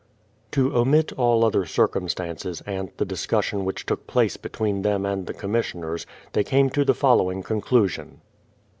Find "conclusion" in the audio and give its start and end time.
7.43-8.21